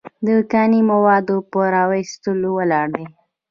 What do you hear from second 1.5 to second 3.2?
په را ایستلو ولاړ دی.